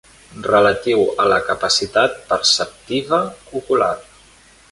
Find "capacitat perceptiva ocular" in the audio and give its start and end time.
1.49-3.93